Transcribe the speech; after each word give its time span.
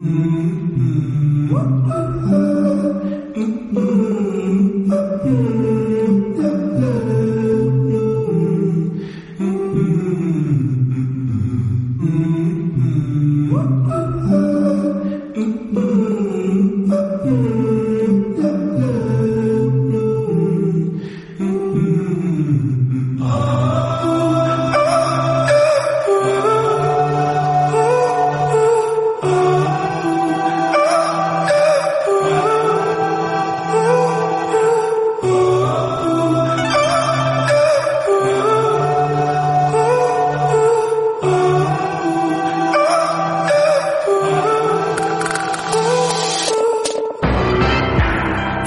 Mm-hmm. 0.00 1.48
mm-hmm. 1.50 1.88
mm-hmm. 3.74 4.07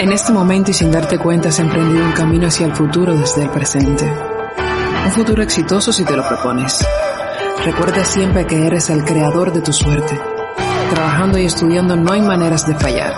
En 0.01 0.11
este 0.11 0.31
momento 0.31 0.71
y 0.71 0.73
sin 0.73 0.89
darte 0.89 1.19
cuenta 1.19 1.49
has 1.49 1.59
emprendido 1.59 2.03
un 2.03 2.13
camino 2.13 2.47
hacia 2.47 2.65
el 2.65 2.73
futuro 2.73 3.15
desde 3.15 3.43
el 3.43 3.51
presente. 3.51 4.11
Un 5.05 5.11
futuro 5.11 5.43
exitoso 5.43 5.93
si 5.93 6.03
te 6.03 6.17
lo 6.17 6.27
propones. 6.27 6.83
Recuerda 7.63 8.03
siempre 8.03 8.47
que 8.47 8.65
eres 8.65 8.89
el 8.89 9.05
creador 9.05 9.53
de 9.53 9.61
tu 9.61 9.71
suerte. 9.71 10.19
Trabajando 10.89 11.37
y 11.37 11.45
estudiando 11.45 11.95
no 11.95 12.13
hay 12.13 12.21
maneras 12.21 12.65
de 12.65 12.73
fallar. 12.73 13.13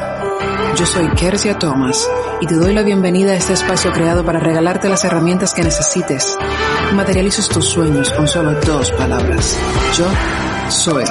Yo 0.75 0.85
soy 0.85 1.07
Kersia 1.11 1.57
Thomas 1.57 2.05
y 2.41 2.47
te 2.47 2.55
doy 2.55 2.73
la 2.73 2.81
bienvenida 2.81 3.31
a 3.31 3.35
este 3.37 3.53
espacio 3.53 3.93
creado 3.93 4.25
para 4.25 4.41
regalarte 4.41 4.89
las 4.89 5.05
herramientas 5.05 5.53
que 5.53 5.63
necesites. 5.63 6.37
Materialices 6.93 7.47
tus 7.47 7.63
sueños 7.63 8.11
con 8.11 8.27
solo 8.27 8.59
dos 8.59 8.91
palabras. 8.91 9.57
Yo 9.97 10.05
soy. 10.69 11.05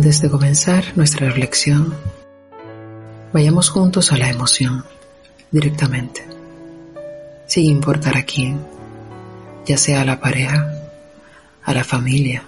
Antes 0.00 0.22
de 0.22 0.30
comenzar 0.30 0.96
nuestra 0.96 1.26
reflexión, 1.26 1.94
vayamos 3.34 3.68
juntos 3.68 4.12
a 4.12 4.16
la 4.16 4.30
emoción, 4.30 4.86
directamente, 5.50 6.26
sin 7.46 7.66
importar 7.66 8.16
a 8.16 8.22
quién, 8.22 8.64
ya 9.66 9.76
sea 9.76 10.00
a 10.00 10.06
la 10.06 10.18
pareja, 10.18 10.72
a 11.62 11.74
la 11.74 11.84
familia, 11.84 12.44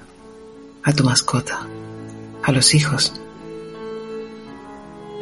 a 0.82 0.94
tu 0.94 1.04
mascota, 1.04 1.66
a 2.42 2.52
los 2.52 2.74
hijos. 2.74 3.20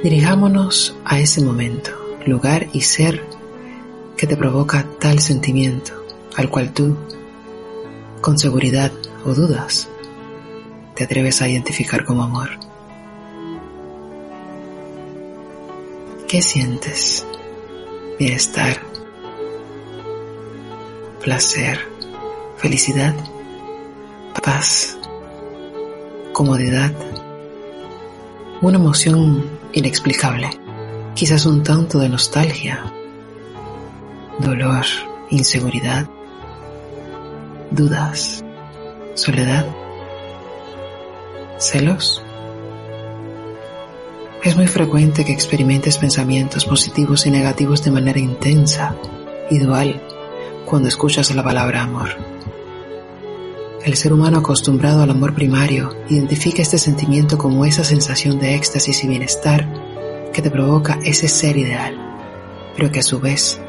Dirijámonos 0.05 0.95
a 1.05 1.19
ese 1.19 1.41
momento, 1.41 1.91
lugar 2.27 2.69
y 2.73 2.83
ser 2.83 3.25
que 4.17 4.29
te 4.29 4.37
provoca 4.37 4.87
tal 5.01 5.19
sentimiento 5.19 6.05
al 6.37 6.49
cual 6.49 6.73
tú, 6.73 6.97
con 8.21 8.39
seguridad 8.39 8.93
o 9.25 9.35
dudas, 9.35 9.89
te 11.01 11.05
atreves 11.05 11.41
a 11.41 11.49
identificar 11.49 12.05
como 12.05 12.23
amor. 12.23 12.51
¿Qué 16.29 16.43
sientes? 16.43 17.27
Bienestar, 18.19 18.77
placer, 21.25 21.79
felicidad, 22.59 23.15
paz, 24.45 24.99
comodidad, 26.35 26.93
una 28.61 28.77
emoción 28.77 29.49
inexplicable, 29.73 30.51
quizás 31.15 31.47
un 31.47 31.63
tanto 31.63 31.99
de 31.99 32.11
nostalgia, 32.11 32.93
dolor, 34.39 34.85
inseguridad, 35.31 36.07
dudas, 37.71 38.45
soledad 39.15 39.65
celos. 41.61 42.23
Es 44.43 44.57
muy 44.57 44.67
frecuente 44.67 45.25
que 45.25 45.33
experimentes 45.33 45.99
pensamientos 45.99 46.65
positivos 46.65 47.27
y 47.27 47.31
negativos 47.31 47.85
de 47.85 47.91
manera 47.91 48.19
intensa 48.19 48.97
y 49.51 49.59
dual 49.59 50.01
cuando 50.65 50.89
escuchas 50.89 51.35
la 51.35 51.45
palabra 51.45 51.83
amor. 51.83 52.09
El 53.85 53.97
ser 53.97 54.13
humano 54.13 54.39
acostumbrado 54.39 55.03
al 55.03 55.11
amor 55.11 55.35
primario 55.35 55.95
identifica 56.09 56.63
este 56.63 56.79
sentimiento 56.79 57.37
como 57.37 57.65
esa 57.65 57.85
sensación 57.85 58.39
de 58.39 58.55
éxtasis 58.55 59.05
y 59.05 59.09
bienestar 59.09 59.67
que 60.33 60.43
te 60.43 60.51
provoca 60.51 60.99
ese 61.05 61.29
ser 61.29 61.57
ideal, 61.57 61.97
pero 62.77 62.91
que 62.91 63.01
a 63.01 63.03
su 63.03 63.21
vez 63.21 63.61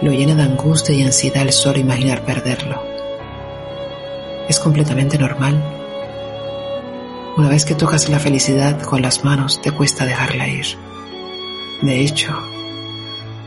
lo 0.00 0.12
llena 0.12 0.34
de 0.34 0.42
angustia 0.42 0.94
y 0.94 1.02
ansiedad 1.02 1.42
el 1.42 1.52
solo 1.52 1.78
imaginar 1.78 2.24
perderlo. 2.24 2.82
Es 4.48 4.58
completamente 4.58 5.18
normal 5.18 5.85
una 7.36 7.50
vez 7.50 7.66
que 7.66 7.74
tocas 7.74 8.08
la 8.08 8.18
felicidad 8.18 8.80
con 8.82 9.02
las 9.02 9.22
manos, 9.22 9.60
te 9.60 9.70
cuesta 9.70 10.06
dejarla 10.06 10.48
ir. 10.48 10.66
De 11.82 12.00
hecho, 12.00 12.34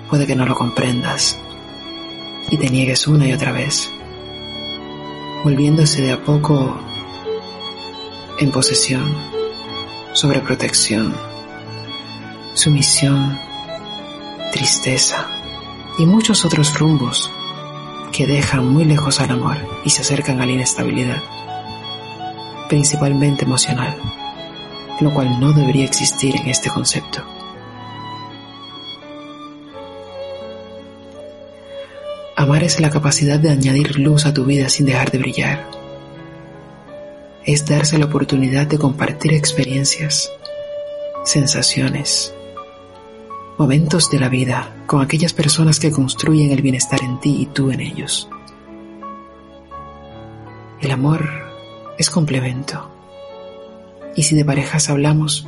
puede 0.09 0.27
que 0.27 0.35
no 0.35 0.45
lo 0.45 0.55
comprendas 0.55 1.39
y 2.51 2.57
te 2.57 2.69
niegues 2.69 3.07
una 3.07 3.27
y 3.27 3.33
otra 3.33 3.51
vez, 3.51 3.91
volviéndose 5.43 6.03
de 6.03 6.11
a 6.11 6.23
poco 6.23 6.79
en 8.37 8.51
posesión, 8.51 9.11
sobreprotección, 10.13 11.15
sumisión, 12.53 13.39
tristeza 14.51 15.27
y 15.97 16.05
muchos 16.05 16.45
otros 16.45 16.77
rumbos 16.77 17.31
que 18.11 18.27
dejan 18.27 18.67
muy 18.67 18.85
lejos 18.85 19.19
al 19.19 19.31
amor 19.31 19.57
y 19.83 19.89
se 19.89 20.01
acercan 20.01 20.41
a 20.41 20.45
la 20.45 20.51
inestabilidad 20.51 21.23
principalmente 22.69 23.43
emocional, 23.43 23.97
lo 25.01 25.13
cual 25.13 25.39
no 25.39 25.51
debería 25.51 25.83
existir 25.83 26.35
en 26.37 26.47
este 26.47 26.69
concepto. 26.69 27.21
Amar 32.37 32.63
es 32.63 32.79
la 32.79 32.89
capacidad 32.89 33.37
de 33.37 33.49
añadir 33.49 33.99
luz 33.99 34.25
a 34.25 34.33
tu 34.33 34.45
vida 34.45 34.69
sin 34.69 34.85
dejar 34.85 35.11
de 35.11 35.17
brillar. 35.17 35.69
Es 37.43 37.65
darse 37.65 37.97
la 37.97 38.05
oportunidad 38.05 38.67
de 38.67 38.77
compartir 38.77 39.33
experiencias, 39.33 40.31
sensaciones, 41.25 42.33
momentos 43.57 44.09
de 44.09 44.19
la 44.19 44.29
vida 44.29 44.73
con 44.85 45.01
aquellas 45.01 45.33
personas 45.33 45.81
que 45.81 45.91
construyen 45.91 46.51
el 46.51 46.61
bienestar 46.61 47.03
en 47.03 47.19
ti 47.19 47.41
y 47.41 47.45
tú 47.47 47.71
en 47.71 47.81
ellos. 47.81 48.29
El 50.79 50.91
amor 50.91 51.48
es 51.99 52.09
complemento, 52.09 52.89
Y 54.15 54.23
si 54.23 54.35
de 54.35 54.43
parejas 54.43 54.89
hablamos, 54.89 55.47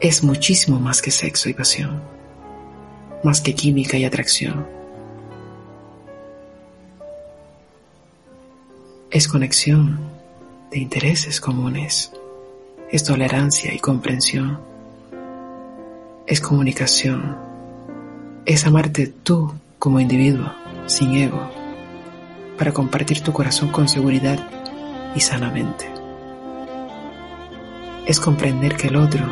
es 0.00 0.24
muchísimo 0.24 0.80
más 0.80 1.00
que 1.00 1.10
sexo 1.10 1.48
y 1.48 1.54
pasión, 1.54 2.02
más 3.22 3.40
que 3.40 3.54
química 3.54 3.96
y 3.98 4.04
atracción. 4.04 4.66
Es 9.10 9.28
conexión 9.28 10.00
de 10.70 10.78
intereses 10.78 11.40
comunes, 11.40 12.12
es 12.90 13.04
tolerancia 13.04 13.72
y 13.72 13.78
comprensión, 13.78 14.58
es 16.26 16.40
comunicación, 16.40 17.36
es 18.46 18.66
amarte 18.66 19.06
tú 19.06 19.52
como 19.78 20.00
individuo, 20.00 20.50
sin 20.86 21.14
ego, 21.14 21.50
para 22.58 22.72
compartir 22.72 23.20
tu 23.20 23.32
corazón 23.32 23.70
con 23.70 23.88
seguridad 23.88 24.38
y 25.16 25.20
sanamente. 25.20 25.90
Es 28.04 28.20
comprender 28.20 28.76
que 28.76 28.88
el 28.88 28.96
otro 28.96 29.24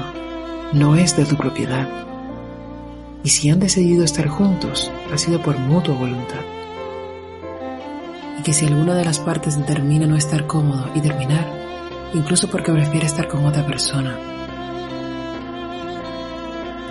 no 0.73 0.97
es 0.97 1.17
de 1.17 1.27
tu 1.27 1.37
propiedad. 1.37 1.89
Y 3.23 3.29
si 3.29 3.51
han 3.51 3.61
decidido 3.61 4.05
estar 4.05 4.27
juntos, 4.27 4.91
ha 5.13 5.19
sido 5.19 5.41
por 5.41 5.59
mutua 5.59 5.95
voluntad. 5.95 6.41
Y 8.41 8.43
que 8.43 8.53
si 8.53 8.67
alguna 8.67 8.95
de 8.95 9.05
las 9.05 9.21
partes 9.21 9.57
determina 9.57 10.07
no 10.07 10.17
estar 10.17 10.47
cómodo 10.47 10.91
y 10.95 11.01
terminar, 11.01 11.47
incluso 12.15 12.49
porque 12.49 12.73
prefiere 12.73 13.07
estar 13.07 13.29
con 13.29 13.45
otra 13.45 13.65
persona, 13.65 14.19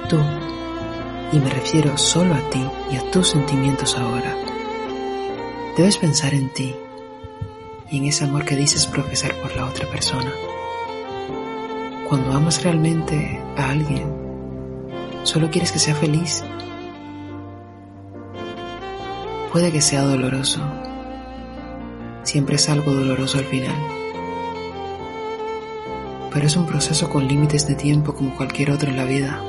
tú, 0.08 0.18
y 1.32 1.40
me 1.40 1.50
refiero 1.50 1.98
solo 1.98 2.36
a 2.36 2.50
ti 2.50 2.64
y 2.92 2.96
a 2.96 3.12
tus 3.12 3.30
sentimientos 3.30 3.98
ahora, 3.98 4.36
debes 5.76 5.98
pensar 5.98 6.34
en 6.34 6.50
ti 6.50 6.76
y 7.94 7.98
en 7.98 8.06
ese 8.06 8.24
amor 8.24 8.44
que 8.44 8.56
dices 8.56 8.88
profesar 8.88 9.36
por 9.36 9.56
la 9.56 9.66
otra 9.66 9.88
persona. 9.88 10.34
Cuando 12.10 12.34
amas 12.34 12.64
realmente 12.64 13.40
a 13.56 13.70
alguien, 13.70 14.12
solo 15.22 15.52
quieres 15.52 15.72
que 15.72 15.78
sea 15.78 15.94
feliz. 15.94 16.44
Puede 19.52 19.72
que 19.72 19.80
sea 19.80 20.02
doloroso. 20.02 20.60
Siempre 22.24 22.56
es 22.56 22.68
algo 22.68 22.92
doloroso 22.94 23.38
al 23.38 23.46
final. 23.46 23.76
Pero 26.34 26.48
es 26.48 26.56
un 26.56 26.66
proceso 26.66 27.12
con 27.12 27.28
límites 27.28 27.68
de 27.68 27.76
tiempo 27.76 28.16
como 28.16 28.36
cualquier 28.36 28.72
otro 28.72 28.90
en 28.90 28.98
la 28.98 29.06
vida. 29.06 29.40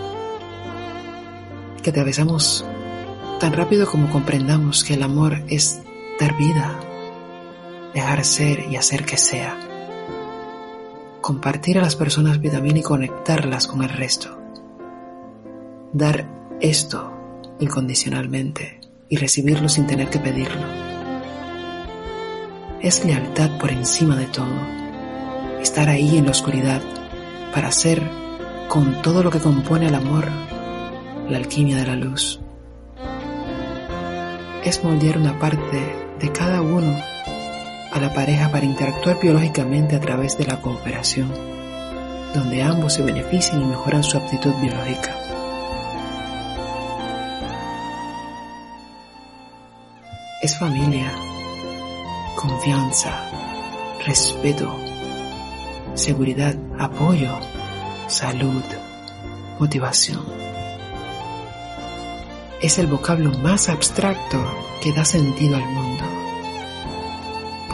Que 1.83 1.89
atravesamos 1.89 2.67
tan 3.41 3.55
rápido 3.55 3.87
como 3.87 4.11
comprendamos 4.11 4.85
que 4.85 4.93
el 4.93 5.03
amor 5.03 5.43
es 5.49 5.81
dar 6.21 6.37
vida, 6.37 6.79
dejar 7.95 8.25
ser 8.25 8.67
y 8.71 8.77
hacer 8.77 9.05
que 9.05 9.17
sea 9.17 9.59
compartir 11.25 11.79
a 11.79 11.81
las 11.81 11.97
personas 11.97 12.39
vitamina 12.39 12.81
y 12.81 12.83
conectarlas 12.83 13.67
con 13.67 13.83
el 13.83 13.89
resto. 13.89 14.39
Dar 15.95 16.29
esto 16.61 17.15
incondicionalmente 17.61 18.79
y 19.09 19.17
recibirlo 19.17 19.71
sin 19.71 19.87
tener 19.87 20.11
que 20.11 20.19
pedirlo. 20.19 20.61
Es 22.83 23.07
lealtad 23.07 23.57
por 23.57 23.71
encima 23.71 24.17
de 24.17 24.27
todo. 24.27 24.55
Estar 25.63 25.89
ahí 25.89 26.19
en 26.19 26.27
la 26.27 26.33
oscuridad 26.33 26.83
para 27.55 27.69
hacer 27.69 28.03
con 28.69 29.01
todo 29.01 29.23
lo 29.23 29.31
que 29.31 29.41
compone 29.41 29.87
el 29.87 29.95
amor 29.95 30.29
la 31.31 31.39
alquimia 31.39 31.79
de 31.79 31.87
la 31.87 31.97
luz. 31.97 32.39
Es 34.63 34.85
moldear 34.85 35.17
una 35.17 35.39
parte 35.39 35.97
de 36.21 36.33
cada 36.33 36.61
uno 36.61 37.14
a 37.95 38.01
la 38.01 38.13
pareja 38.13 38.51
para 38.51 38.67
interactuar 38.67 39.21
biológicamente 39.21 39.95
a 39.95 40.01
través 40.01 40.37
de 40.37 40.45
la 40.45 40.61
cooperación, 40.61 41.33
donde 42.35 42.61
ambos 42.61 42.95
se 42.95 43.03
benefician 43.03 43.63
y 43.63 43.65
mejoran 43.67 44.03
su 44.03 44.19
aptitud 44.19 44.53
biológica. 44.61 45.17
Es 50.43 50.59
familia, 50.59 51.11
confianza, 52.35 53.31
respeto, 54.05 54.77
seguridad, 55.95 56.57
apoyo, 56.77 57.39
salud, 58.09 58.63
motivación. 59.61 60.25
Es 62.61 62.79
el 62.79 62.89
vocablo 62.89 63.31
más 63.39 63.69
abstracto 63.69 64.45
que 64.83 64.93
da 64.93 65.05
sentido 65.05 65.57
al 65.57 65.67
mundo. 65.67 66.24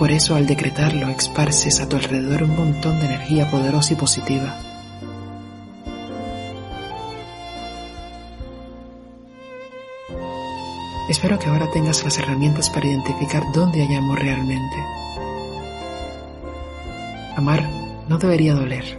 Por 0.01 0.11
eso 0.13 0.35
al 0.35 0.47
decretarlo 0.47 1.11
esparces 1.11 1.79
a 1.79 1.87
tu 1.87 1.97
alrededor 1.97 2.45
un 2.45 2.57
montón 2.57 2.99
de 3.01 3.05
energía 3.05 3.51
poderosa 3.51 3.93
y 3.93 3.97
positiva. 3.97 4.59
Espero 11.11 11.39
que 11.39 11.49
ahora 11.49 11.71
tengas 11.71 12.03
las 12.03 12.17
herramientas 12.17 12.71
para 12.71 12.87
identificar 12.87 13.43
dónde 13.53 13.83
hay 13.83 13.95
amor 13.95 14.21
realmente. 14.21 14.77
Amar 17.37 17.69
no 18.09 18.17
debería 18.17 18.55
doler. 18.55 18.99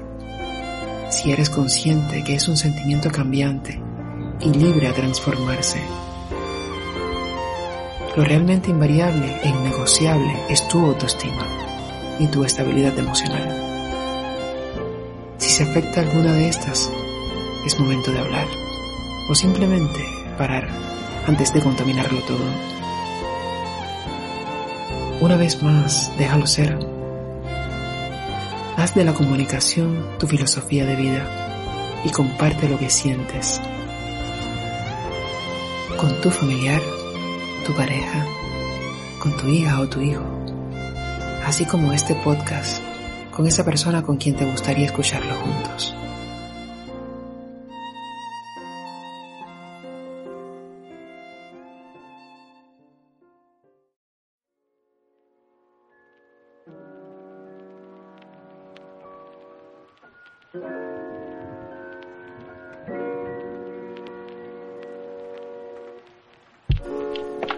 Si 1.09 1.31
eres 1.31 1.49
consciente 1.49 2.23
que 2.23 2.35
es 2.35 2.47
un 2.47 2.57
sentimiento 2.57 3.09
cambiante 3.09 3.81
y 4.39 4.51
libre 4.51 4.87
a 4.87 4.93
transformarse. 4.93 5.81
Lo 8.15 8.25
realmente 8.25 8.69
invariable 8.69 9.39
e 9.41 9.47
innegociable 9.47 10.35
es 10.49 10.67
tu 10.67 10.85
autoestima 10.85 11.47
y 12.19 12.27
tu 12.27 12.43
estabilidad 12.43 12.97
emocional. 12.99 13.71
Si 15.37 15.49
se 15.49 15.63
afecta 15.63 16.01
alguna 16.01 16.33
de 16.33 16.49
estas, 16.49 16.91
es 17.65 17.79
momento 17.79 18.11
de 18.11 18.19
hablar 18.19 18.47
o 19.29 19.35
simplemente 19.35 20.05
parar 20.37 20.67
antes 21.25 21.53
de 21.53 21.61
contaminarlo 21.61 22.19
todo. 22.23 22.43
Una 25.21 25.37
vez 25.37 25.63
más, 25.63 26.11
déjalo 26.17 26.47
ser. 26.47 26.77
Haz 28.75 28.93
de 28.93 29.05
la 29.05 29.13
comunicación 29.13 30.05
tu 30.19 30.27
filosofía 30.27 30.85
de 30.85 30.97
vida 30.97 32.01
y 32.03 32.09
comparte 32.09 32.67
lo 32.67 32.77
que 32.77 32.89
sientes 32.89 33.61
con 35.97 36.19
tu 36.19 36.29
familiar 36.29 36.81
tu 37.71 37.77
pareja, 37.77 38.25
con 39.19 39.35
tu 39.37 39.47
hija 39.47 39.79
o 39.79 39.87
tu 39.87 40.01
hijo, 40.01 40.23
así 41.45 41.65
como 41.65 41.93
este 41.93 42.15
podcast 42.15 42.81
con 43.31 43.47
esa 43.47 43.63
persona 43.63 44.03
con 44.03 44.17
quien 44.17 44.35
te 44.35 44.45
gustaría 44.45 44.85
escucharlo 44.85 45.33
juntos. 45.35 45.95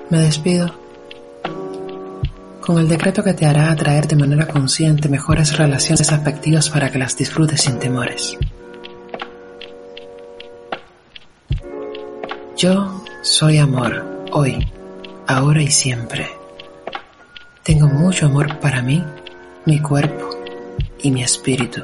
Me 0.09 0.19
despido 0.19 0.73
con 2.65 2.77
el 2.77 2.87
decreto 2.87 3.23
que 3.23 3.33
te 3.33 3.45
hará 3.45 3.71
atraer 3.71 4.07
de 4.07 4.15
manera 4.15 4.47
consciente 4.47 5.09
mejores 5.09 5.57
relaciones 5.57 6.11
afectivas 6.11 6.69
para 6.69 6.89
que 6.89 6.97
las 6.97 7.17
disfrutes 7.17 7.61
sin 7.61 7.77
temores. 7.77 8.37
Yo 12.57 13.03
soy 13.21 13.57
amor, 13.57 14.05
hoy, 14.31 14.71
ahora 15.27 15.61
y 15.61 15.71
siempre. 15.71 16.29
Tengo 17.63 17.87
mucho 17.87 18.27
amor 18.27 18.59
para 18.59 18.81
mí, 18.81 19.03
mi 19.65 19.81
cuerpo 19.81 20.29
y 21.01 21.11
mi 21.11 21.21
espíritu. 21.23 21.83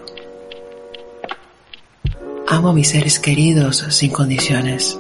Amo 2.48 2.70
a 2.70 2.74
mis 2.74 2.90
seres 2.90 3.20
queridos 3.20 3.86
sin 3.90 4.12
condiciones 4.12 4.98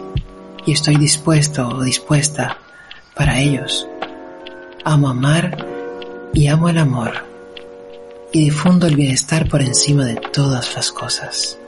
y 0.66 0.74
estoy 0.74 0.98
dispuesto 0.98 1.68
o 1.68 1.82
dispuesta 1.82 2.58
para 3.20 3.38
ellos. 3.38 3.86
Amo 4.86 5.10
amar 5.10 5.58
y 6.34 6.48
amo 6.48 6.70
el 6.70 6.78
amor 6.78 7.12
y 8.32 8.46
difundo 8.46 8.88
el 8.88 8.96
bienestar 8.96 9.50
por 9.50 9.62
encima 9.62 10.06
de 10.06 10.16
todas 10.16 10.74
las 10.74 10.90
cosas. 10.94 11.60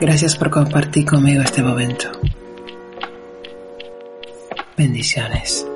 Gracias 0.00 0.36
por 0.36 0.50
compartir 0.50 1.06
conmigo 1.06 1.42
este 1.42 1.60
momento. 1.60 2.08
Bendiciones. 4.76 5.66